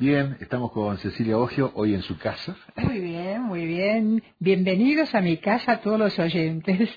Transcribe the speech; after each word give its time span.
Bien, 0.00 0.38
estamos 0.40 0.72
con 0.72 0.96
Cecilia 0.96 1.36
Ogio 1.36 1.72
hoy 1.74 1.92
en 1.92 2.00
su 2.00 2.16
casa. 2.16 2.56
Muy 2.74 3.00
bien, 3.00 3.42
muy 3.42 3.66
bien. 3.66 4.22
Bienvenidos 4.38 5.14
a 5.14 5.20
mi 5.20 5.36
casa 5.36 5.82
todos 5.82 5.98
los 5.98 6.18
oyentes. 6.18 6.88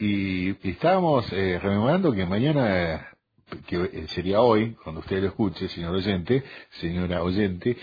y, 0.00 0.48
estábamos 0.68 1.32
eh, 1.32 1.60
rememorando 1.62 2.12
que 2.12 2.26
mañana, 2.26 3.06
que 3.64 3.76
eh, 3.76 4.08
sería 4.08 4.40
hoy, 4.40 4.72
cuando 4.82 5.02
usted 5.02 5.20
lo 5.20 5.28
escuche, 5.28 5.68
señor 5.68 5.94
oyente, 5.94 6.42
señora 6.80 7.22
oyente, 7.22 7.76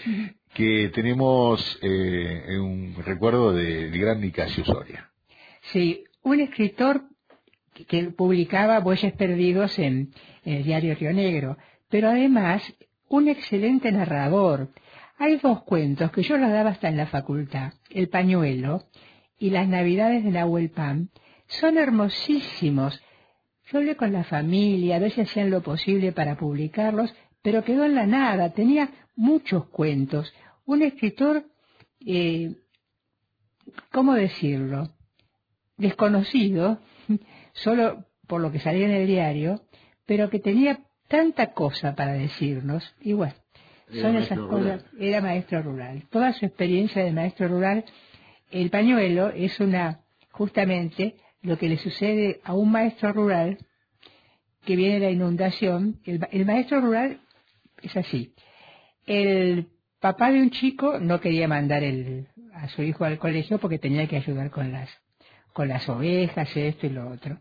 que 0.53 0.91
tenemos 0.93 1.79
eh, 1.81 2.59
un 2.59 2.95
recuerdo 3.05 3.53
del 3.53 3.97
gran 3.97 4.19
Nicasio 4.19 4.65
Soria. 4.65 5.09
Sí, 5.71 6.03
un 6.23 6.41
escritor 6.41 7.03
que 7.87 8.03
publicaba 8.09 8.81
Bueyes 8.81 9.13
Perdidos 9.13 9.79
en 9.79 10.11
el 10.43 10.65
diario 10.65 10.95
Río 10.95 11.13
Negro, 11.13 11.57
pero 11.87 12.09
además 12.09 12.61
un 13.09 13.27
excelente 13.27 13.91
narrador. 13.91 14.69
Hay 15.17 15.37
dos 15.37 15.63
cuentos 15.63 16.11
que 16.11 16.23
yo 16.23 16.37
los 16.37 16.51
daba 16.51 16.71
hasta 16.71 16.89
en 16.89 16.97
la 16.97 17.07
facultad, 17.07 17.73
El 17.89 18.09
pañuelo 18.09 18.83
y 19.39 19.49
Las 19.49 19.67
navidades 19.67 20.23
de 20.23 20.31
Nahuel 20.31 20.69
Pan. 20.69 21.09
Son 21.47 21.77
hermosísimos. 21.77 23.01
Yo 23.71 23.79
hablé 23.79 23.95
con 23.95 24.13
la 24.13 24.23
familia, 24.23 24.97
a 24.97 24.99
veces 24.99 25.29
hacían 25.29 25.49
lo 25.49 25.61
posible 25.61 26.11
para 26.11 26.37
publicarlos, 26.37 27.13
pero 27.41 27.63
quedó 27.63 27.85
en 27.85 27.95
la 27.95 28.05
nada, 28.05 28.53
tenía 28.53 28.89
muchos 29.15 29.65
cuentos. 29.67 30.33
Un 30.65 30.81
escritor, 30.81 31.45
eh, 32.05 32.55
¿cómo 33.91 34.13
decirlo? 34.13 34.93
Desconocido, 35.77 36.79
solo 37.53 38.05
por 38.27 38.41
lo 38.41 38.51
que 38.51 38.59
salía 38.59 38.85
en 38.85 38.91
el 38.91 39.07
diario, 39.07 39.61
pero 40.05 40.29
que 40.29 40.39
tenía 40.39 40.86
tanta 41.07 41.53
cosa 41.53 41.95
para 41.95 42.13
decirnos, 42.13 42.95
y 43.01 43.13
bueno, 43.13 43.33
son 43.91 44.17
esas 44.17 44.37
cosas, 44.37 44.85
era 44.99 45.21
maestro 45.21 45.61
rural. 45.61 46.03
Toda 46.09 46.33
su 46.33 46.45
experiencia 46.45 47.03
de 47.03 47.11
maestro 47.11 47.47
rural, 47.47 47.85
el 48.51 48.69
pañuelo 48.69 49.29
es 49.29 49.59
una, 49.59 50.01
justamente, 50.31 51.15
lo 51.41 51.57
que 51.57 51.69
le 51.69 51.77
sucede 51.77 52.41
a 52.43 52.53
un 52.53 52.71
maestro 52.71 53.13
rural 53.13 53.57
que 54.65 54.75
viene 54.75 54.99
la 54.99 55.09
inundación. 55.09 56.01
El, 56.03 56.45
maestro 56.45 56.81
rural 56.81 57.21
es 57.81 57.95
así. 57.95 58.33
El 59.05 59.69
papá 60.01 60.31
de 60.31 60.41
un 60.41 60.49
chico 60.49 60.99
no 60.99 61.21
quería 61.21 61.47
mandar 61.47 61.83
el, 61.83 62.27
a 62.53 62.67
su 62.67 62.83
hijo 62.83 63.05
al 63.05 63.17
colegio 63.17 63.59
porque 63.59 63.79
tenía 63.79 64.07
que 64.07 64.17
ayudar 64.17 64.51
con 64.51 64.73
las, 64.73 64.89
con 65.53 65.69
las 65.69 65.87
ovejas, 65.87 66.55
esto 66.57 66.87
y 66.87 66.89
lo 66.89 67.09
otro. 67.09 67.39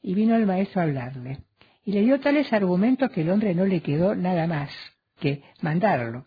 Y 0.00 0.14
vino 0.14 0.34
el 0.34 0.46
maestro 0.46 0.80
a 0.80 0.84
hablarle 0.84 1.40
y 1.84 1.92
le 1.92 2.02
dio 2.02 2.20
tales 2.20 2.52
argumentos 2.52 3.10
que 3.10 3.22
el 3.22 3.30
hombre 3.30 3.54
no 3.54 3.64
le 3.64 3.80
quedó 3.80 4.14
nada 4.14 4.46
más 4.46 4.70
que 5.18 5.42
mandarlo. 5.60 6.26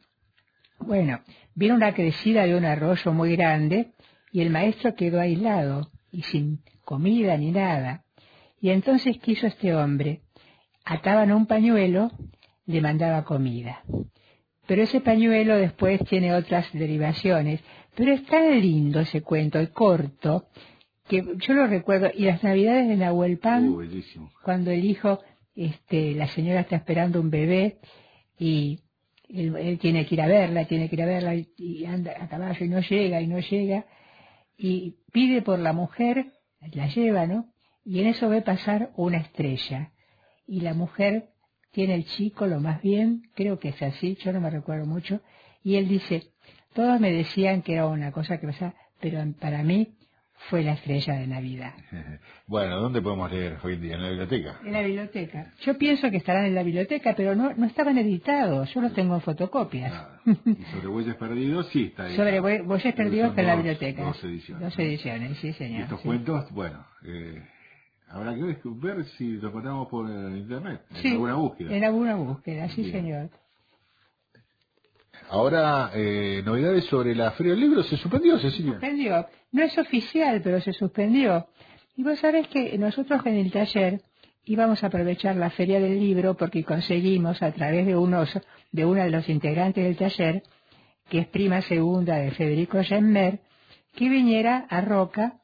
Bueno, 0.80 1.22
vino 1.53 1.75
una 1.75 1.94
crecida 1.94 2.45
de 2.45 2.56
un 2.56 2.66
arroyo 2.66 3.14
muy 3.14 3.36
grande 3.36 3.92
y 4.31 4.42
el 4.42 4.50
maestro 4.50 4.95
quedó 4.95 5.20
aislado 5.20 5.89
y 6.12 6.23
sin 6.23 6.59
comida 6.84 7.38
ni 7.38 7.52
nada. 7.52 8.03
Y 8.59 8.70
entonces 8.70 9.17
quiso 9.20 9.47
este 9.47 9.73
hombre, 9.75 10.22
ataban 10.84 11.31
un 11.31 11.45
pañuelo, 11.45 12.12
le 12.66 12.81
mandaba 12.81 13.23
comida. 13.23 13.84
Pero 14.67 14.81
ese 14.81 15.02
pañuelo 15.02 15.56
después 15.56 16.02
tiene 16.06 16.34
otras 16.34 16.72
derivaciones. 16.73 17.62
Pero 17.95 18.12
es 18.12 18.25
tan 18.25 18.59
lindo 18.59 19.00
ese 19.00 19.22
cuento, 19.22 19.62
y 19.62 19.67
corto, 19.67 20.47
que 21.08 21.23
yo 21.38 21.53
lo 21.53 21.67
recuerdo. 21.67 22.09
Y 22.14 22.25
las 22.25 22.44
navidades 22.44 22.88
de 22.88 22.97
Nahuel 22.97 23.38
Pan, 23.38 23.73
cuando 24.44 24.72
el 24.72 24.84
hijo 24.84 25.19
este, 25.56 26.14
la 26.14 26.28
señora 26.28 26.61
está 26.61 26.75
esperando 26.75 27.20
un 27.20 27.30
bebé 27.30 27.80
y 28.38 28.80
él, 29.30 29.80
tiene 29.80 30.06
que 30.06 30.16
ir 30.16 30.22
a 30.22 30.28
verla, 30.28 30.66
tiene 30.66 30.89
que 30.89 30.95
ir 30.95 31.02
a 31.02 31.06
verla 31.06 31.36
y, 31.36 31.86
anda 31.86 32.14
a 32.20 32.28
caballo 32.28 32.66
y 32.66 32.70
no 32.70 32.80
llega 32.81 33.22
y 33.22 33.28
no 33.28 33.39
llega. 33.39 33.86
Y 34.58 34.95
pide 35.12 35.42
por 35.42 35.59
la 35.59 35.73
mujer, 35.73 36.34
la 36.73 36.88
lleva, 36.88 37.25
¿no? 37.25 37.52
Y 37.84 38.02
en 38.02 38.07
eso 38.07 38.30
ve 38.30 38.41
pasar 38.41 38.91
una 38.96 39.18
estrella. 39.18 39.91
Y 40.47 40.62
la 40.62 40.74
mujer 40.74 41.30
tiene 41.72 41.96
el 41.96 42.06
chico 42.06 42.47
lo 42.47 42.59
más 42.59 42.81
bien, 42.81 43.24
creo 43.35 43.59
que 43.59 43.69
es 43.69 43.81
así, 43.81 44.18
yo 44.24 44.31
no 44.31 44.40
me 44.40 44.50
recuerdo 44.50 44.85
mucho, 44.85 45.22
y 45.62 45.75
él 45.75 45.90
dice, 45.90 46.31
todos 46.74 47.01
me 47.01 47.12
decían 47.12 47.63
que 47.63 47.74
era 47.74 47.88
una 47.88 48.12
cosa 48.13 48.40
que 48.40 48.47
pasaba, 48.47 48.75
pero 49.01 49.19
para 49.40 49.62
mí 49.63 49.96
fue 50.50 50.63
la 50.63 50.73
estrella 50.73 51.16
de 51.16 51.28
Navidad. 51.28 51.73
Bueno, 52.47 52.79
¿dónde 52.79 53.01
podemos 53.01 53.31
leer 53.31 53.57
hoy 53.63 53.73
en 53.73 53.81
día? 53.81 53.96
¿En 53.96 54.03
la 54.03 54.09
biblioteca? 54.09 54.59
En 54.63 54.72
la 54.72 54.81
biblioteca. 54.84 55.51
Yo 55.62 55.79
pienso 55.79 56.12
que 56.12 56.18
estarán 56.18 56.46
en 56.46 56.53
la 56.53 56.62
biblioteca, 56.62 57.16
pero 57.18 57.35
no, 57.35 57.51
no 57.56 57.66
estaban 57.66 57.97
editados. 57.97 58.72
Yo 58.72 58.81
los 58.81 58.94
tengo 58.94 59.16
en 59.16 59.22
fotocopias. 59.22 59.91
¿Y 60.28 60.63
sobre 60.66 60.88
Bueyes 60.88 61.16
Perdidos? 61.16 61.68
Sí, 61.69 61.85
está 61.85 62.03
ahí. 62.03 62.16
Sobre 62.16 62.40
Bueyes 62.40 62.94
Perdidos 62.94 63.29
está 63.29 63.41
en 63.41 63.47
la 63.47 63.56
biblioteca. 63.56 64.03
Dos 64.03 64.24
ediciones. 64.24 64.63
Dos 64.63 64.78
ediciones, 64.78 65.38
sí, 65.40 65.53
señor. 65.53 65.79
Y 65.79 65.84
estos 65.85 66.01
cuentos, 66.01 66.51
bueno, 66.51 66.85
eh, 67.03 67.41
habrá 68.09 68.35
que 68.35 68.44
ver 68.44 69.06
si 69.18 69.38
los 69.38 69.45
encontramos 69.45 69.88
por 69.88 70.07
internet, 70.07 70.81
en 70.91 71.13
alguna 71.13 71.34
búsqueda. 71.34 71.75
En 71.75 71.84
alguna 71.84 72.16
búsqueda, 72.16 72.69
sí, 72.69 72.91
señor. 72.91 73.31
Ahora, 75.30 75.91
eh, 75.94 76.41
novedades 76.46 76.86
sobre 76.86 77.16
la 77.16 77.31
Feria 77.31 77.53
del 77.53 77.62
Libro, 77.62 77.84
¿se 77.84 77.97
suspendió, 77.97 78.38
Cecilia? 78.38 78.74
Se 78.74 78.80
suspendió. 78.80 79.28
No 79.52 79.63
es 79.63 79.78
oficial, 79.78 80.41
pero 80.44 80.62
se 80.62 80.74
suspendió. 80.74 81.47
Y 81.96 82.03
vos 82.03 82.19
sabés 82.19 82.47
que 82.50 82.78
nosotros 82.78 83.25
en 83.25 83.36
el 83.36 83.52
taller 83.52 84.02
íbamos 84.46 84.84
a 84.84 84.88
aprovechar 84.88 85.36
la 85.36 85.50
Feria 85.50 85.80
del 85.80 86.00
Libro 86.00 86.36
porque 86.36 86.63
conseguimos 86.63 87.41
a 87.41 87.52
través 87.52 87.86
de 87.86 87.96
unos, 87.96 88.40
de 88.72 88.86
uno 88.86 89.02
de 89.03 89.09
los 89.09 89.28
integrantes 89.28 89.84
del 89.84 89.97
taller, 89.97 90.44
que 91.09 91.19
es 91.19 91.28
prima 91.28 91.62
segunda 91.62 92.18
de 92.18 92.31
Federico 92.31 92.81
Gemmer, 92.84 93.40
que 93.96 94.09
viniera 94.09 94.68
a 94.69 94.81
Roca 94.81 95.42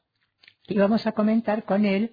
y 0.68 0.78
vamos 0.78 1.06
a 1.06 1.12
comentar 1.12 1.64
con 1.64 1.84
él 1.84 2.12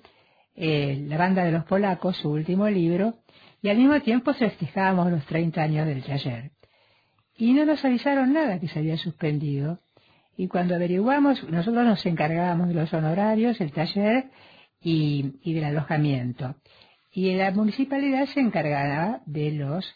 eh, 0.56 1.06
la 1.08 1.18
banda 1.18 1.44
de 1.44 1.52
los 1.52 1.66
polacos, 1.66 2.18
su 2.18 2.32
último 2.32 2.68
libro, 2.68 3.14
y 3.62 3.70
al 3.70 3.78
mismo 3.78 4.02
tiempo 4.02 4.34
festejábamos 4.34 5.12
los 5.12 5.26
30 5.26 5.62
años 5.62 5.86
del 5.86 6.04
taller 6.04 6.52
y 7.40 7.54
no 7.54 7.64
nos 7.66 7.84
avisaron 7.86 8.34
nada 8.34 8.60
que 8.60 8.68
se 8.68 8.80
había 8.80 8.98
suspendido. 8.98 9.80
Y 10.36 10.50
cuando 10.50 10.76
averiguamos, 10.76 11.42
nosotros 11.50 11.86
nos 11.86 12.06
encargábamos 12.06 12.68
de 12.68 12.74
los 12.74 12.94
honorarios, 12.94 13.62
el 13.62 13.72
taller 13.72 14.30
y, 14.82 15.54
del 15.54 15.64
alojamiento. 15.64 16.56
Y 17.14 17.34
la 17.36 17.52
municipalidad 17.52 18.26
se 18.26 18.42
encargaba 18.42 19.22
de 19.26 19.52
los 19.52 19.90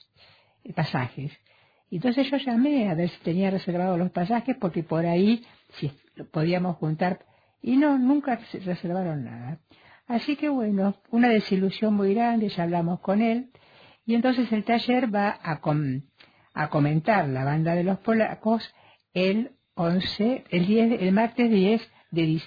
pasajes. 0.74 1.34
Entonces 1.92 2.32
yo 2.32 2.38
llamé 2.38 2.90
a 2.90 2.94
ver 2.94 3.10
si 3.10 3.20
tenía 3.24 3.52
reservados 3.52 4.00
los 4.00 4.12
pasajes 4.12 4.56
porque 4.60 4.84
por 4.84 5.06
ahí 5.06 5.46
si 5.74 5.92
podíamos 6.32 6.78
juntar. 6.78 7.26
Y 7.62 7.76
no, 7.76 8.00
nunca 8.00 8.40
se 8.52 8.60
reservaron 8.60 9.26
nada. 9.26 9.60
Así 10.08 10.38
que 10.38 10.48
bueno, 10.48 10.96
una 11.12 11.28
desilusión 11.28 11.94
muy 11.94 12.14
grande, 12.14 12.48
ya 12.48 12.64
hablamos 12.64 13.02
con 13.02 13.22
él. 13.22 13.50
Y 14.06 14.16
entonces 14.16 14.50
el 14.54 14.64
taller 14.64 15.14
va 15.14 15.38
a, 15.44 15.60
a 16.54 16.70
comentar 16.70 17.28
la 17.28 17.44
banda 17.44 17.76
de 17.76 17.84
los 17.84 18.00
polacos 18.00 18.74
el 19.14 19.52
11, 19.76 20.44
el 20.50 20.66
10, 20.68 21.02
el 21.02 21.12
martes 21.12 21.50
10 21.50 21.92
de, 22.12 22.42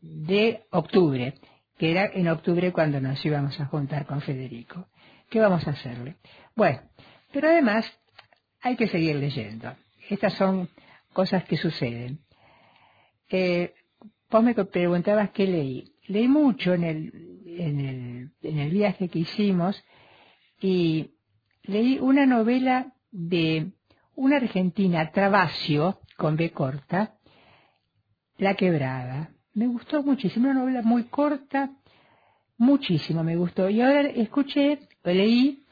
de, 0.00 0.64
octubre, 0.70 1.34
que 1.78 1.90
era 1.90 2.06
en 2.12 2.28
octubre 2.28 2.72
cuando 2.72 3.00
nos 3.00 3.24
íbamos 3.24 3.58
a 3.60 3.66
juntar 3.66 4.06
con 4.06 4.20
Federico. 4.20 4.88
¿Qué 5.30 5.40
vamos 5.40 5.66
a 5.66 5.70
hacerle? 5.70 6.16
Bueno, 6.56 6.80
pero 7.32 7.48
además 7.48 7.90
hay 8.60 8.76
que 8.76 8.88
seguir 8.88 9.16
leyendo. 9.16 9.74
Estas 10.08 10.34
son 10.34 10.68
cosas 11.12 11.44
que 11.44 11.56
suceden. 11.56 12.20
Eh, 13.28 13.74
vos 14.30 14.42
me 14.42 14.54
preguntabas 14.54 15.30
qué 15.30 15.46
leí. 15.46 15.92
Leí 16.06 16.28
mucho 16.28 16.74
en 16.74 16.84
el, 16.84 17.44
en 17.46 17.80
el, 17.80 18.30
en 18.42 18.58
el 18.58 18.70
viaje 18.70 19.08
que 19.08 19.20
hicimos 19.20 19.82
y 20.60 21.12
leí 21.62 21.98
una 21.98 22.26
novela 22.26 22.93
de 23.14 23.70
una 24.16 24.36
argentina, 24.36 25.10
Travasio, 25.12 26.00
con 26.16 26.36
B 26.36 26.50
corta, 26.50 27.14
La 28.38 28.54
Quebrada. 28.54 29.30
Me 29.54 29.68
gustó 29.68 30.02
muchísimo, 30.02 30.50
una 30.50 30.60
novela 30.60 30.82
muy 30.82 31.04
corta, 31.04 31.70
muchísimo 32.58 33.22
me 33.22 33.36
gustó. 33.36 33.70
Y 33.70 33.80
ahora 33.80 34.02
escuché, 34.02 34.80
leí 35.04 35.64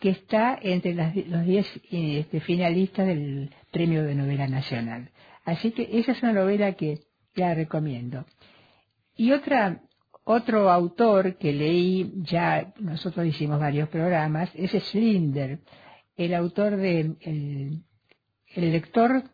que 0.00 0.10
está 0.10 0.58
entre 0.60 0.94
los 0.94 1.44
diez 1.46 1.66
este, 1.90 2.40
finalistas 2.40 3.06
del 3.06 3.50
Premio 3.70 4.04
de 4.04 4.14
Novela 4.14 4.46
Nacional. 4.46 5.10
Así 5.44 5.70
que 5.70 5.88
esa 5.98 6.12
es 6.12 6.22
una 6.22 6.32
novela 6.32 6.74
que 6.74 7.00
la 7.34 7.54
recomiendo. 7.54 8.26
Y 9.16 9.32
otra, 9.32 9.80
otro 10.24 10.70
autor 10.70 11.36
que 11.36 11.52
leí, 11.52 12.12
ya 12.16 12.74
nosotros 12.80 13.26
hicimos 13.26 13.58
varios 13.58 13.88
programas, 13.88 14.50
es 14.54 14.72
Slinder, 14.72 15.60
el 16.16 16.34
autor 16.34 16.76
de 16.76 17.16
El, 17.20 17.84
lector, 18.72 19.24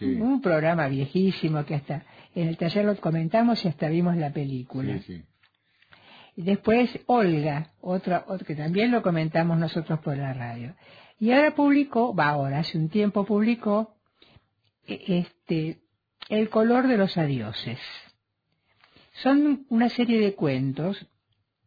un 0.00 0.40
programa 0.40 0.88
viejísimo 0.88 1.64
que 1.64 1.74
hasta 1.74 2.04
en 2.34 2.48
el 2.48 2.56
taller 2.56 2.84
lo 2.84 2.96
comentamos 2.96 3.64
y 3.64 3.68
hasta 3.68 3.88
vimos 3.88 4.16
la 4.16 4.32
película. 4.32 5.00
Después 6.36 6.90
Olga, 7.06 7.72
otra, 7.80 8.24
que 8.46 8.54
también 8.54 8.90
lo 8.90 9.02
comentamos 9.02 9.58
nosotros 9.58 9.98
por 10.00 10.16
la 10.16 10.32
radio. 10.32 10.74
Y 11.18 11.32
ahora 11.32 11.54
publicó, 11.54 12.14
va 12.14 12.28
ahora, 12.28 12.60
hace 12.60 12.78
un 12.78 12.88
tiempo 12.88 13.24
publicó, 13.24 13.96
e, 14.86 15.18
este, 15.18 15.80
El 16.28 16.48
color 16.48 16.86
de 16.86 16.96
los 16.96 17.18
adioses. 17.18 17.78
Son 19.22 19.66
una 19.68 19.88
serie 19.90 20.18
de 20.20 20.34
cuentos 20.34 21.06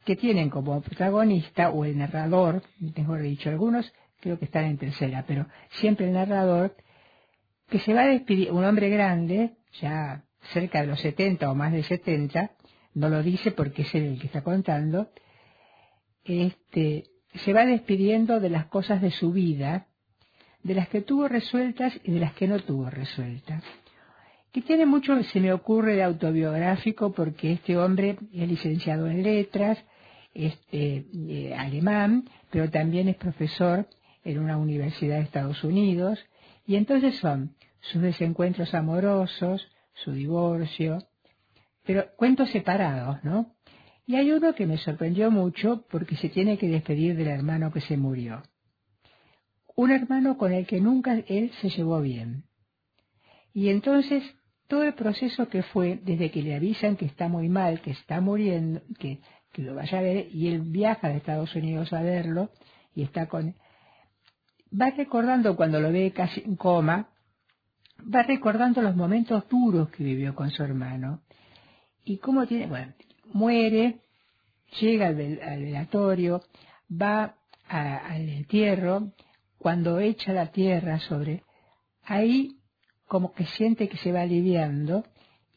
que 0.05 0.15
tienen 0.15 0.49
como 0.49 0.81
protagonista, 0.81 1.69
o 1.69 1.85
el 1.85 1.97
narrador, 1.97 2.63
mejor 2.79 3.21
dicho, 3.21 3.49
algunos 3.49 3.93
creo 4.23 4.39
que 4.39 4.45
están 4.45 4.65
en 4.65 4.77
tercera, 4.77 5.25
pero 5.27 5.47
siempre 5.71 6.07
el 6.07 6.13
narrador, 6.13 6.77
que 7.69 7.79
se 7.79 7.93
va 7.93 8.05
despedir, 8.05 8.51
un 8.51 8.63
hombre 8.63 8.89
grande, 8.89 9.57
ya 9.81 10.23
cerca 10.53 10.79
de 10.81 10.87
los 10.87 11.01
70 11.01 11.51
o 11.51 11.55
más 11.55 11.73
de 11.73 11.83
70, 11.83 12.51
no 12.93 13.09
lo 13.09 13.21
dice 13.21 13.51
porque 13.51 13.81
es 13.81 13.93
el 13.95 14.17
que 14.19 14.27
está 14.27 14.41
contando, 14.41 15.11
este, 16.23 17.03
se 17.35 17.51
va 17.51 17.65
despidiendo 17.65 18.39
de 18.39 18.49
las 18.49 18.67
cosas 18.67 19.01
de 19.01 19.11
su 19.11 19.33
vida, 19.33 19.87
de 20.63 20.75
las 20.75 20.87
que 20.87 21.01
tuvo 21.01 21.27
resueltas 21.27 21.99
y 22.05 22.13
de 22.13 22.19
las 22.21 22.33
que 22.33 22.47
no 22.47 22.59
tuvo 22.59 22.89
resueltas. 22.89 23.61
Que 24.53 24.61
tiene 24.61 24.85
mucho, 24.85 25.21
se 25.23 25.41
me 25.41 25.51
ocurre, 25.51 25.95
de 25.95 26.03
autobiográfico, 26.03 27.11
porque 27.11 27.53
este 27.53 27.77
hombre 27.77 28.17
es 28.31 28.47
licenciado 28.47 29.07
en 29.07 29.21
letras, 29.23 29.83
este, 30.33 31.07
eh, 31.13 31.53
alemán, 31.57 32.29
pero 32.49 32.69
también 32.69 33.09
es 33.09 33.17
profesor 33.17 33.85
en 34.23 34.39
una 34.39 34.57
universidad 34.57 35.17
de 35.17 35.23
Estados 35.23 35.63
Unidos, 35.63 36.19
y 36.65 36.75
entonces 36.75 37.17
son 37.17 37.55
sus 37.81 38.01
desencuentros 38.01 38.73
amorosos, 38.73 39.67
su 39.93 40.11
divorcio, 40.11 40.99
pero 41.85 42.05
cuentos 42.15 42.49
separados, 42.49 43.23
¿no? 43.23 43.53
Y 44.05 44.15
hay 44.15 44.31
uno 44.31 44.53
que 44.53 44.65
me 44.65 44.77
sorprendió 44.77 45.31
mucho 45.31 45.85
porque 45.89 46.15
se 46.15 46.29
tiene 46.29 46.57
que 46.57 46.67
despedir 46.67 47.15
del 47.15 47.27
hermano 47.27 47.71
que 47.71 47.81
se 47.81 47.97
murió. 47.97 48.43
Un 49.75 49.91
hermano 49.91 50.37
con 50.37 50.51
el 50.51 50.67
que 50.67 50.81
nunca 50.81 51.17
él 51.27 51.51
se 51.61 51.69
llevó 51.69 52.01
bien. 52.01 52.43
Y 53.53 53.69
entonces 53.69 54.23
todo 54.67 54.83
el 54.83 54.93
proceso 54.93 55.47
que 55.47 55.63
fue 55.63 55.99
desde 56.03 56.31
que 56.31 56.41
le 56.41 56.55
avisan 56.55 56.95
que 56.95 57.05
está 57.05 57.27
muy 57.27 57.49
mal, 57.49 57.81
que 57.81 57.91
está 57.91 58.21
muriendo, 58.21 58.81
que, 58.99 59.19
que 59.51 59.61
lo 59.61 59.75
vaya 59.75 59.99
a 59.99 60.01
ver, 60.01 60.27
y 60.33 60.47
él 60.47 60.61
viaja 60.61 61.09
de 61.09 61.17
Estados 61.17 61.55
Unidos 61.55 61.93
a 61.93 62.01
verlo, 62.01 62.49
y 62.95 63.03
está 63.03 63.27
con... 63.27 63.55
Va 64.79 64.89
recordando 64.89 65.55
cuando 65.55 65.79
lo 65.79 65.91
ve 65.91 66.11
casi 66.11 66.41
en 66.41 66.55
coma, 66.55 67.09
va 68.13 68.23
recordando 68.23 68.81
los 68.81 68.95
momentos 68.95 69.47
duros 69.49 69.89
que 69.89 70.03
vivió 70.03 70.33
con 70.35 70.49
su 70.49 70.63
hermano. 70.63 71.21
Y 72.03 72.17
cómo 72.17 72.45
tiene, 72.47 72.67
bueno, 72.67 72.93
muere, 73.31 74.01
llega 74.79 75.07
al, 75.07 75.15
velatorio, 75.15 76.41
va 76.89 77.35
al 77.69 78.29
entierro, 78.29 79.11
cuando 79.57 79.99
echa 79.99 80.33
la 80.33 80.51
tierra 80.51 80.99
sobre, 80.99 81.43
ahí 82.03 82.57
como 83.07 83.31
que 83.33 83.45
siente 83.45 83.87
que 83.87 83.97
se 83.97 84.11
va 84.11 84.21
aliviando 84.21 85.05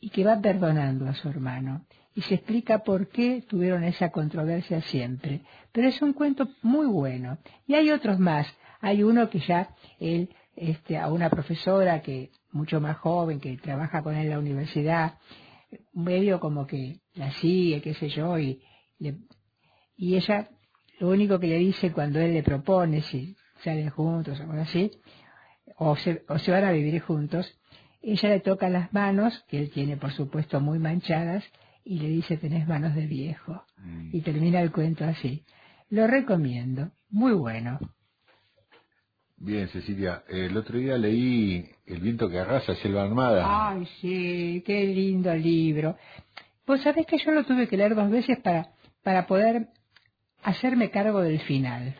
y 0.00 0.10
que 0.10 0.24
va 0.24 0.40
perdonando 0.40 1.08
a 1.08 1.14
su 1.14 1.28
hermano. 1.28 1.84
Y 2.14 2.22
se 2.22 2.34
explica 2.34 2.78
por 2.78 3.08
qué 3.08 3.42
tuvieron 3.46 3.82
esa 3.84 4.10
controversia 4.10 4.80
siempre. 4.82 5.42
Pero 5.72 5.88
es 5.88 6.00
un 6.00 6.12
cuento 6.12 6.48
muy 6.62 6.86
bueno. 6.86 7.38
Y 7.66 7.74
hay 7.74 7.90
otros 7.90 8.18
más. 8.18 8.46
Hay 8.86 9.02
uno 9.02 9.28
que 9.28 9.40
ya 9.40 9.74
él, 9.98 10.28
este, 10.54 10.96
a 10.96 11.08
una 11.08 11.28
profesora 11.28 12.02
que 12.02 12.30
mucho 12.52 12.80
más 12.80 12.96
joven, 12.98 13.40
que 13.40 13.56
trabaja 13.56 14.00
con 14.00 14.14
él 14.14 14.26
en 14.26 14.30
la 14.30 14.38
universidad, 14.38 15.18
medio 15.92 16.38
como 16.38 16.68
que 16.68 17.00
la 17.14 17.32
sigue, 17.32 17.82
qué 17.82 17.94
sé 17.94 18.10
yo, 18.10 18.38
y, 18.38 18.62
y 19.96 20.14
ella 20.14 20.50
lo 21.00 21.08
único 21.08 21.40
que 21.40 21.48
le 21.48 21.58
dice 21.58 21.90
cuando 21.90 22.20
él 22.20 22.32
le 22.32 22.44
propone, 22.44 23.02
si 23.02 23.34
salen 23.64 23.90
juntos 23.90 24.38
o 24.38 24.44
algo 24.44 24.62
así, 24.62 24.92
o 25.78 25.96
se, 25.96 26.22
o 26.28 26.38
se 26.38 26.52
van 26.52 26.62
a 26.62 26.70
vivir 26.70 27.00
juntos, 27.00 27.58
ella 28.00 28.28
le 28.28 28.38
toca 28.38 28.68
las 28.68 28.92
manos, 28.92 29.44
que 29.48 29.58
él 29.58 29.72
tiene 29.72 29.96
por 29.96 30.12
supuesto 30.12 30.60
muy 30.60 30.78
manchadas, 30.78 31.42
y 31.82 31.98
le 31.98 32.08
dice 32.08 32.36
tenés 32.36 32.68
manos 32.68 32.94
de 32.94 33.08
viejo. 33.08 33.64
Mm. 33.78 34.10
Y 34.12 34.20
termina 34.20 34.60
el 34.60 34.70
cuento 34.70 35.04
así. 35.04 35.44
Lo 35.90 36.06
recomiendo, 36.06 36.92
muy 37.10 37.32
bueno. 37.32 37.80
Bien, 39.38 39.68
Cecilia, 39.68 40.24
el 40.28 40.56
otro 40.56 40.78
día 40.78 40.96
leí 40.96 41.68
El 41.84 42.00
viento 42.00 42.28
que 42.28 42.38
arrasa, 42.38 42.74
Selva 42.76 43.02
Armada. 43.02 43.70
Ay, 43.70 43.86
sí, 44.00 44.62
qué 44.66 44.86
lindo 44.86 45.34
libro. 45.34 45.96
Vos 46.66 46.80
sabés 46.82 47.06
que 47.06 47.18
yo 47.18 47.32
lo 47.32 47.44
tuve 47.44 47.68
que 47.68 47.76
leer 47.76 47.94
dos 47.94 48.10
veces 48.10 48.38
para, 48.40 48.70
para 49.02 49.26
poder 49.26 49.68
hacerme 50.42 50.90
cargo 50.90 51.20
del 51.20 51.40
final. 51.40 51.96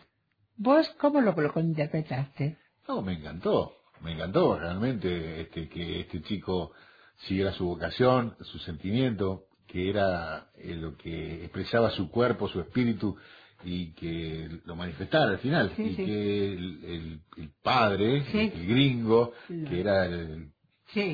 ¿Vos 0.57 0.89
cómo 0.99 1.21
lo, 1.21 1.33
lo 1.33 1.61
interpretaste? 1.61 2.57
No, 2.87 3.01
me 3.03 3.13
encantó, 3.13 3.73
me 4.01 4.13
encantó 4.13 4.57
realmente 4.57 5.41
este, 5.41 5.69
que 5.69 6.01
este 6.01 6.21
chico 6.23 6.71
siguiera 7.17 7.51
su 7.53 7.65
vocación, 7.65 8.35
su 8.41 8.57
sentimiento, 8.59 9.45
que 9.67 9.89
era 9.89 10.49
eh, 10.55 10.75
lo 10.75 10.97
que 10.97 11.43
expresaba 11.43 11.91
su 11.91 12.09
cuerpo, 12.09 12.47
su 12.47 12.59
espíritu, 12.59 13.15
y 13.63 13.93
que 13.93 14.49
lo 14.65 14.75
manifestara 14.75 15.31
al 15.31 15.39
final 15.39 15.71
y 15.77 15.95
que 15.95 16.53
el, 16.53 17.21
padre 17.61 18.23
el 18.33 18.67
gringo 18.67 19.33
que 19.47 19.79
era 19.81 20.05
el 20.05 20.51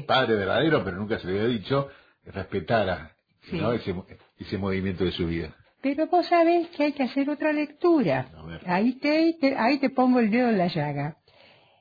padre 0.06 0.36
verdadero 0.36 0.84
pero 0.84 0.98
nunca 0.98 1.20
se 1.20 1.28
le 1.28 1.40
había 1.40 1.50
dicho 1.50 1.90
respetara 2.26 3.16
ese, 3.52 3.96
ese 4.38 4.58
movimiento 4.58 5.04
de 5.04 5.12
su 5.12 5.28
vida. 5.28 5.56
Pero 5.82 6.08
vos 6.08 6.26
sabés 6.28 6.70
que 6.70 6.84
hay 6.84 6.94
que 6.94 7.04
hacer 7.04 7.30
otra 7.30 7.52
lectura. 7.52 8.32
Ahí 8.66 8.94
te, 8.94 9.36
ahí 9.58 9.80
te 9.80 9.90
pongo 9.90 10.22
el 10.22 10.32
dedo 10.32 10.50
en 10.50 10.58
la 10.58 10.68
llaga. 10.68 11.18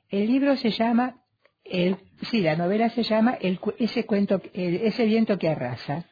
El 0.09 0.27
libro 0.27 0.57
se 0.57 0.71
llama 0.71 1.21
el 1.63 1.97
sí 2.29 2.41
la 2.41 2.57
novela 2.57 2.89
se 2.89 3.03
llama 3.03 3.37
el, 3.39 3.59
ese 3.79 4.05
cuento 4.05 4.41
ese 4.53 5.05
viento 5.05 5.37
que 5.39 5.47
arrasa. 5.47 6.05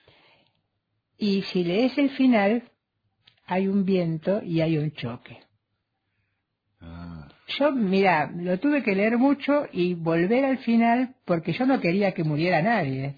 Y 1.18 1.42
si 1.44 1.66
lees 1.66 1.98
el 1.98 2.12
final 2.12 2.71
hay 3.46 3.68
un 3.68 3.86
viento 3.86 4.42
y 4.44 4.62
hay 4.62 4.78
un 4.78 4.92
choque. 4.92 5.40
Ah. 6.80 7.28
Yo, 7.60 7.72
mira, 7.72 8.32
lo 8.34 8.60
tuve 8.60 8.84
que 8.84 8.96
leer 8.96 9.18
mucho 9.18 9.68
y 9.72 9.94
volver 9.94 10.46
al 10.46 10.60
final 10.60 11.16
porque 11.26 11.54
yo 11.54 11.66
no 11.66 11.80
quería 11.80 12.14
que 12.14 12.24
muriera 12.24 12.62
nadie. 12.62 13.16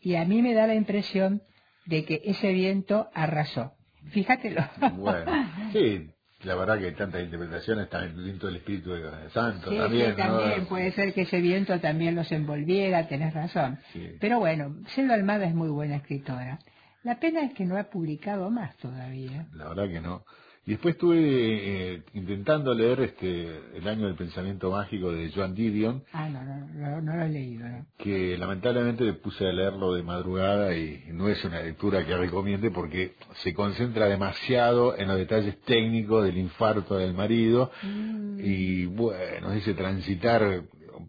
Y 0.00 0.14
a 0.16 0.24
mí 0.24 0.42
me 0.42 0.54
da 0.54 0.66
la 0.66 0.74
impresión 0.74 1.42
de 1.86 2.04
que 2.04 2.22
ese 2.24 2.52
viento 2.52 3.08
arrasó. 3.14 3.72
Fíjatelo. 4.10 4.62
Bueno, 4.94 5.30
sí, 5.72 6.10
la 6.44 6.54
verdad 6.54 6.78
que 6.78 6.86
hay 6.86 6.94
tantas 6.94 7.22
interpretaciones, 7.22 7.88
también 7.88 8.16
el 8.16 8.24
viento 8.24 8.46
del 8.46 8.56
Espíritu 8.56 8.90
Santo 9.32 9.70
también. 9.70 10.16
también 10.16 10.66
puede 10.66 10.92
ser 10.92 11.12
que 11.14 11.22
ese 11.22 11.40
viento 11.40 11.78
también 11.80 12.14
los 12.14 12.30
envolviera, 12.32 13.06
tenés 13.06 13.32
razón. 13.32 13.78
Pero 14.20 14.40
bueno, 14.40 14.76
Selva 14.88 15.14
Almada 15.14 15.46
es 15.46 15.54
muy 15.54 15.68
buena 15.68 15.96
escritora. 15.96 16.58
La 17.04 17.18
pena 17.18 17.42
es 17.42 17.54
que 17.54 17.64
no 17.64 17.76
ha 17.76 17.84
publicado 17.84 18.50
más 18.50 18.76
todavía. 18.76 19.46
La 19.54 19.68
verdad 19.68 19.88
que 19.88 20.00
no. 20.00 20.24
Y 20.64 20.72
después 20.72 20.94
estuve 20.94 21.16
eh, 21.18 22.02
intentando 22.14 22.72
leer 22.72 23.00
este 23.00 23.76
El 23.76 23.88
año 23.88 24.06
del 24.06 24.14
pensamiento 24.14 24.70
mágico 24.70 25.10
de 25.10 25.32
Joan 25.32 25.56
Didion. 25.56 26.04
Ah, 26.12 26.28
no, 26.28 26.44
no, 26.44 27.00
no, 27.00 27.16
lo 27.16 27.22
he 27.24 27.28
leído. 27.28 27.66
Que 27.98 28.38
lamentablemente 28.38 29.02
le 29.02 29.14
puse 29.14 29.48
a 29.48 29.52
leerlo 29.52 29.92
de 29.94 30.04
madrugada 30.04 30.76
y 30.76 31.02
no 31.12 31.28
es 31.28 31.44
una 31.44 31.62
lectura 31.62 32.06
que 32.06 32.16
recomiende 32.16 32.70
porque 32.70 33.14
se 33.42 33.52
concentra 33.52 34.06
demasiado 34.06 34.96
en 34.96 35.08
los 35.08 35.16
detalles 35.16 35.60
técnicos 35.62 36.24
del 36.24 36.38
infarto 36.38 36.96
del 36.96 37.12
marido 37.12 37.72
mm. 37.82 38.38
y 38.38 38.86
bueno, 38.86 39.52
ese 39.52 39.74
transitar 39.74 40.62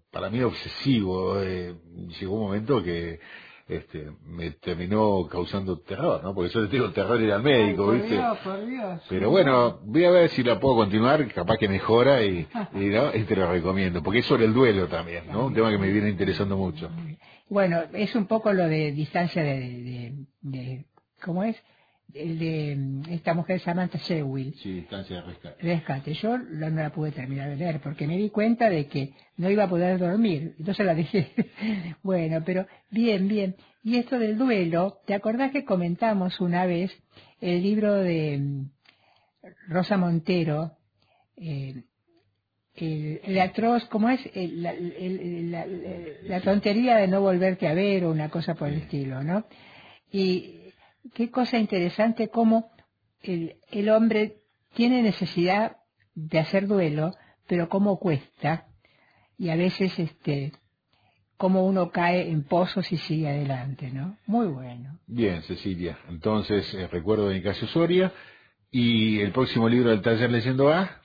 para 0.09 0.31
mí 0.31 0.41
obsesivo. 0.41 1.39
Eh, 1.41 1.75
llegó 2.19 2.35
un 2.35 2.41
momento 2.41 2.81
que 2.81 3.19
este, 3.67 4.11
me 4.25 4.51
terminó 4.51 5.27
causando 5.29 5.79
terror, 5.79 6.23
¿no? 6.23 6.33
Porque 6.33 6.51
yo 6.51 6.61
le 6.61 6.67
tengo 6.67 6.91
terror 6.91 7.21
ir 7.21 7.31
al 7.31 7.43
médico, 7.43 7.91
¿viste? 7.91 8.19
Pero 9.09 9.29
bueno, 9.29 9.79
voy 9.83 10.05
a 10.05 10.11
ver 10.11 10.29
si 10.29 10.43
la 10.43 10.59
puedo 10.59 10.75
continuar, 10.75 11.25
capaz 11.33 11.57
que 11.57 11.69
mejora 11.69 12.21
y, 12.25 12.47
¿no? 12.73 13.15
y 13.15 13.23
te 13.23 13.35
lo 13.35 13.51
recomiendo, 13.51 14.03
porque 14.03 14.19
es 14.19 14.25
sobre 14.25 14.45
el 14.45 14.53
duelo 14.53 14.87
también, 14.87 15.27
¿no? 15.31 15.45
Un 15.45 15.53
tema 15.53 15.71
que 15.71 15.77
me 15.77 15.91
viene 15.91 16.09
interesando 16.09 16.57
mucho. 16.57 16.89
Bueno, 17.49 17.83
es 17.93 18.15
un 18.15 18.25
poco 18.25 18.51
lo 18.51 18.67
de 18.67 18.91
distancia 18.91 19.43
de, 19.43 19.59
de, 19.59 20.13
de 20.41 20.85
¿cómo 21.23 21.43
es? 21.43 21.55
El 22.13 22.39
de 22.39 23.13
esta 23.15 23.33
mujer 23.33 23.59
Samantha 23.59 23.97
Shewell. 23.97 24.53
Sí, 24.55 24.73
distancia 24.73 25.17
de 25.17 25.21
rescate. 25.23 25.63
Rescate. 25.63 26.13
Yo 26.13 26.37
no 26.37 26.69
la 26.69 26.91
pude 26.91 27.11
terminar 27.11 27.49
de 27.49 27.55
leer 27.55 27.79
porque 27.81 28.07
me 28.07 28.17
di 28.17 28.29
cuenta 28.29 28.69
de 28.69 28.87
que 28.87 29.13
no 29.37 29.49
iba 29.49 29.63
a 29.63 29.69
poder 29.69 29.97
dormir. 29.97 30.55
Entonces 30.59 30.85
la 30.85 30.95
dejé. 30.95 31.31
bueno, 32.03 32.43
pero 32.45 32.67
bien, 32.89 33.27
bien. 33.27 33.55
Y 33.83 33.97
esto 33.97 34.19
del 34.19 34.37
duelo, 34.37 34.99
¿te 35.05 35.13
acordás 35.13 35.51
que 35.51 35.65
comentamos 35.65 36.39
una 36.39 36.65
vez 36.65 36.91
el 37.41 37.61
libro 37.63 37.93
de 37.93 38.37
mm, 38.37 38.69
Rosa 39.69 39.97
Montero? 39.97 40.77
Eh, 41.37 41.83
el, 42.75 43.39
atroz, 43.39 43.85
¿cómo 43.85 44.09
es? 44.09 44.19
la, 44.35 44.73
la, 46.23 46.41
tontería 46.41 46.97
de 46.97 47.07
no 47.07 47.21
volverte 47.21 47.67
a 47.67 47.73
ver 47.73 48.05
o 48.05 48.11
una 48.11 48.29
cosa 48.29 48.55
por 48.55 48.69
el 48.69 48.75
estilo, 48.75 49.23
¿no? 49.23 49.45
Y 50.11 50.62
qué 51.13 51.29
cosa 51.29 51.57
interesante 51.57 52.29
cómo 52.29 52.71
el, 53.21 53.57
el 53.71 53.89
hombre 53.89 54.37
tiene 54.73 55.01
necesidad 55.01 55.77
de 56.15 56.39
hacer 56.39 56.67
duelo, 56.67 57.15
pero 57.47 57.69
cómo 57.69 57.99
cuesta 57.99 58.67
y 59.37 59.49
a 59.49 59.55
veces 59.55 59.97
este 59.99 60.53
cómo 61.37 61.65
uno 61.65 61.91
cae 61.91 62.29
en 62.29 62.43
pozos 62.43 62.89
y 62.91 62.97
sigue 62.97 63.27
adelante, 63.27 63.91
¿no? 63.91 64.17
Muy 64.27 64.47
bueno. 64.47 64.99
Bien, 65.07 65.41
Cecilia. 65.41 65.97
Entonces, 66.07 66.73
eh, 66.73 66.87
recuerdo 66.87 67.27
de 67.27 67.35
Nicasio 67.35 67.67
Soria 67.67 68.13
y 68.71 69.19
el 69.19 69.31
próximo 69.33 69.67
libro 69.67 69.89
del 69.89 70.01
taller 70.01 70.31
Leyendo 70.31 70.71
A. 70.71 71.01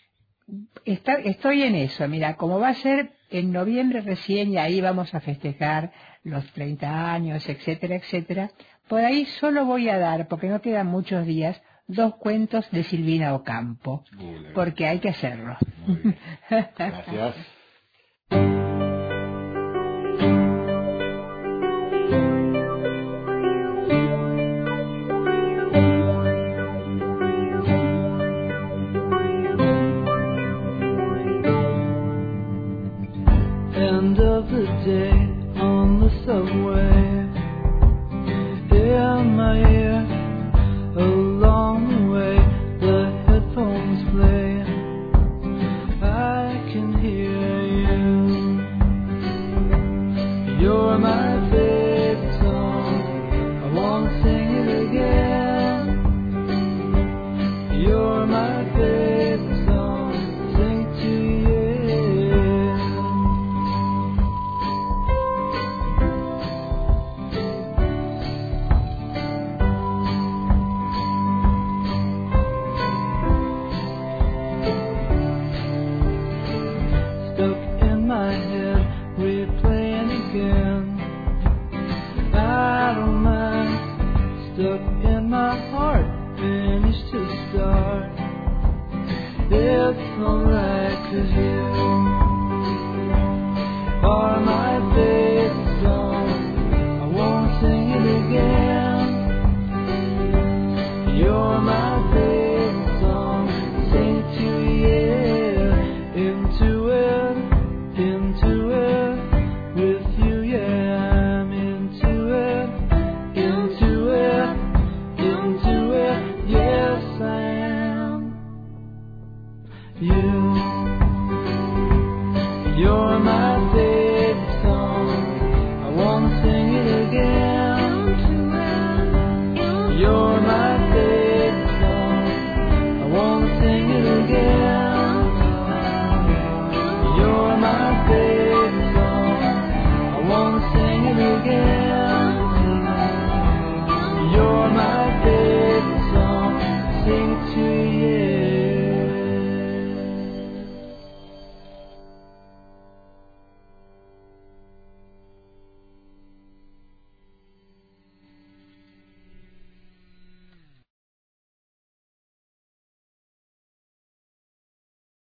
Está, 0.84 1.14
estoy 1.14 1.62
en 1.62 1.74
eso, 1.74 2.06
mira, 2.08 2.36
como 2.36 2.60
va 2.60 2.68
a 2.68 2.74
ser 2.74 3.14
en 3.30 3.52
noviembre 3.52 4.00
recién 4.00 4.50
y 4.52 4.58
ahí 4.58 4.80
vamos 4.80 5.12
a 5.14 5.20
festejar 5.20 5.92
los 6.22 6.46
30 6.52 7.12
años, 7.12 7.48
etcétera, 7.48 7.96
etcétera, 7.96 8.50
por 8.88 9.04
ahí 9.04 9.26
solo 9.40 9.64
voy 9.64 9.88
a 9.88 9.98
dar, 9.98 10.28
porque 10.28 10.48
no 10.48 10.60
quedan 10.60 10.86
muchos 10.86 11.26
días, 11.26 11.60
dos 11.86 12.16
cuentos 12.16 12.70
de 12.70 12.84
Silvina 12.84 13.34
Ocampo, 13.34 14.04
porque 14.54 14.86
hay 14.86 14.98
que 15.00 15.10
hacerlo. 15.10 15.56
Gracias. 16.78 17.36